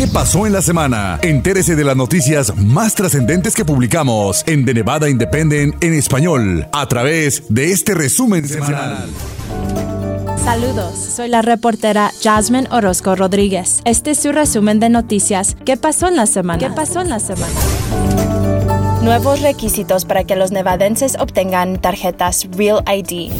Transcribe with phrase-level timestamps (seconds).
[0.00, 1.18] ¿Qué pasó en la semana?
[1.20, 6.86] Entérese de las noticias más trascendentes que publicamos en The Nevada Independent en español a
[6.86, 9.10] través de este resumen semanal.
[10.42, 13.82] Saludos, soy la reportera Jasmine Orozco Rodríguez.
[13.84, 15.54] Este es su resumen de noticias.
[15.66, 16.66] ¿Qué pasó en la semana?
[16.66, 17.52] ¿Qué pasó en la semana?
[19.02, 23.32] Nuevos requisitos para que los nevadenses obtengan tarjetas Real ID.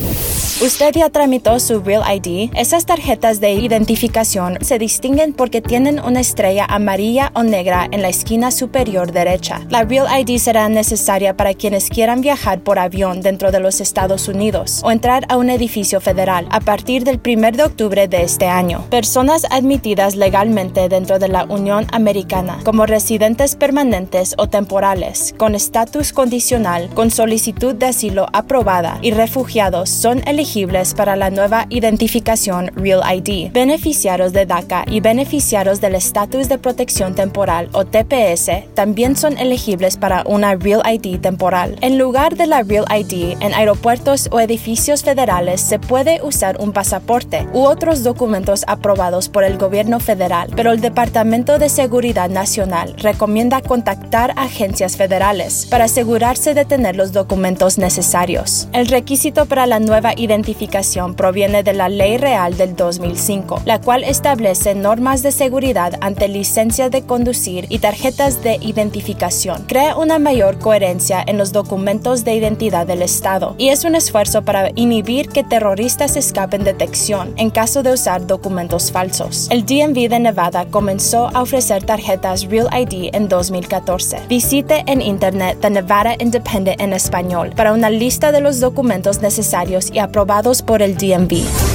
[0.63, 2.51] Usted ya tramitó su Real ID.
[2.55, 8.11] Esas tarjetas de identificación se distinguen porque tienen una estrella amarilla o negra en la
[8.11, 9.63] esquina superior derecha.
[9.71, 14.29] La Real ID será necesaria para quienes quieran viajar por avión dentro de los Estados
[14.29, 18.47] Unidos o entrar a un edificio federal a partir del 1 de octubre de este
[18.47, 18.85] año.
[18.91, 26.13] Personas admitidas legalmente dentro de la Unión Americana como residentes permanentes o temporales con estatus
[26.13, 30.50] condicional con solicitud de asilo aprobada y refugiados son elegibles
[30.97, 33.53] para la nueva identificación Real ID.
[33.53, 39.97] Beneficiarios de DACA y beneficiarios del Estatus de Protección Temporal o TPS también son elegibles
[39.97, 41.77] para una Real ID temporal.
[41.83, 46.73] En lugar de la Real ID, en aeropuertos o edificios federales se puede usar un
[46.73, 52.95] pasaporte u otros documentos aprobados por el gobierno federal, pero el Departamento de Seguridad Nacional
[52.99, 58.67] recomienda contactar agencias federales para asegurarse de tener los documentos necesarios.
[58.73, 63.79] El requisito para la nueva identificación identificación proviene de la Ley Real del 2005, la
[63.79, 69.65] cual establece normas de seguridad ante licencias de conducir y tarjetas de identificación.
[69.67, 74.43] Crea una mayor coherencia en los documentos de identidad del Estado y es un esfuerzo
[74.43, 79.47] para inhibir que terroristas escapen detección en caso de usar documentos falsos.
[79.51, 84.21] El DMV de Nevada comenzó a ofrecer tarjetas Real ID en 2014.
[84.29, 89.91] Visite en internet The Nevada Independent en español para una lista de los documentos necesarios
[89.93, 90.30] y aprobados
[90.63, 91.70] por el DMV.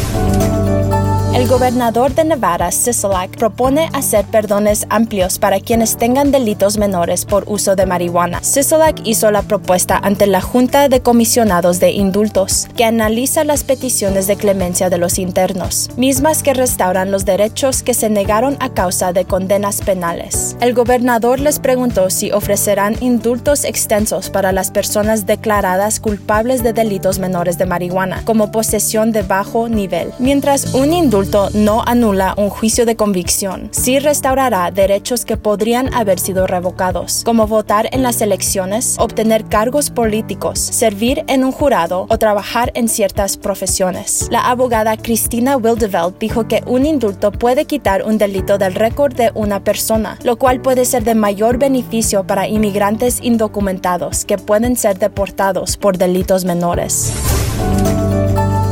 [1.35, 7.43] El gobernador de Nevada, Sisolak, propone hacer perdones amplios para quienes tengan delitos menores por
[7.47, 8.41] uso de marihuana.
[8.41, 14.27] Sisolak hizo la propuesta ante la Junta de Comisionados de Indultos, que analiza las peticiones
[14.27, 19.11] de clemencia de los internos, mismas que restauran los derechos que se negaron a causa
[19.11, 20.55] de condenas penales.
[20.61, 27.19] El gobernador les preguntó si ofrecerán indultos extensos para las personas declaradas culpables de delitos
[27.19, 32.85] menores de marihuana, como posesión de bajo nivel, mientras un indulto no anula un juicio
[32.85, 38.95] de convicción, sí restaurará derechos que podrían haber sido revocados, como votar en las elecciones,
[38.99, 44.27] obtener cargos políticos, servir en un jurado o trabajar en ciertas profesiones.
[44.29, 49.31] La abogada Cristina Wildeveld dijo que un indulto puede quitar un delito del récord de
[49.33, 54.99] una persona, lo cual puede ser de mayor beneficio para inmigrantes indocumentados que pueden ser
[54.99, 57.11] deportados por delitos menores.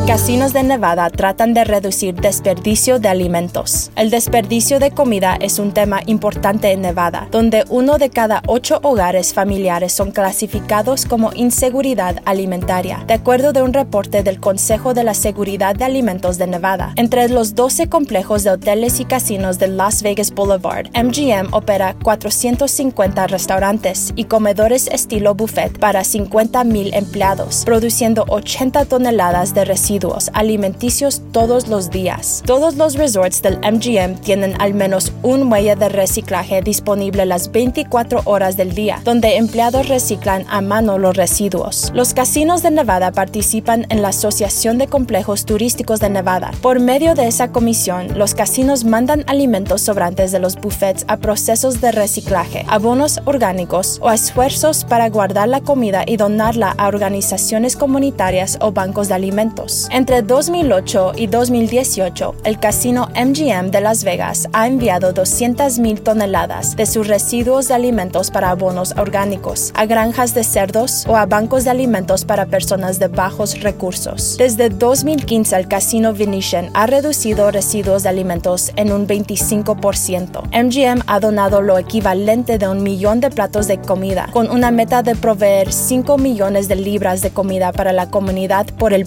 [0.05, 3.89] Casinos de Nevada tratan de reducir desperdicio de alimentos.
[3.95, 8.81] El desperdicio de comida es un tema importante en Nevada, donde uno de cada ocho
[8.83, 15.05] hogares familiares son clasificados como inseguridad alimentaria, de acuerdo de un reporte del Consejo de
[15.05, 16.91] la Seguridad de Alimentos de Nevada.
[16.97, 23.27] Entre los 12 complejos de hoteles y casinos de Las Vegas Boulevard, MGM opera 450
[23.27, 29.92] restaurantes y comedores estilo buffet para 50 mil empleados, produciendo 80 toneladas de residuos
[30.33, 32.43] alimenticios todos los días.
[32.45, 38.21] Todos los resorts del MGM tienen al menos un muelle de reciclaje disponible las 24
[38.25, 41.91] horas del día, donde empleados reciclan a mano los residuos.
[41.93, 46.51] Los casinos de Nevada participan en la Asociación de Complejos Turísticos de Nevada.
[46.61, 51.81] Por medio de esa comisión, los casinos mandan alimentos sobrantes de los buffets a procesos
[51.81, 58.57] de reciclaje, abonos orgánicos o esfuerzos para guardar la comida y donarla a organizaciones comunitarias
[58.61, 59.82] o bancos de alimentos.
[59.91, 66.85] Entre 2008 y 2018, el casino MGM de Las Vegas ha enviado 200.000 toneladas de
[66.85, 71.71] sus residuos de alimentos para abonos orgánicos, a granjas de cerdos o a bancos de
[71.71, 74.37] alimentos para personas de bajos recursos.
[74.37, 80.43] Desde 2015, el casino Venetian ha reducido residuos de alimentos en un 25%.
[80.51, 85.03] MGM ha donado lo equivalente de un millón de platos de comida, con una meta
[85.03, 89.05] de proveer 5 millones de libras de comida para la comunidad por el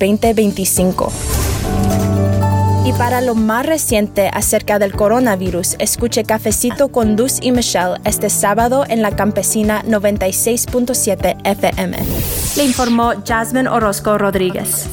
[0.67, 1.13] 2025
[2.85, 8.31] y para lo más reciente acerca del coronavirus, escuche Cafecito con Luz y Michelle este
[8.31, 11.97] sábado en la campesina 96.7 FM.
[12.57, 14.87] Le informó Jasmine Orozco Rodríguez.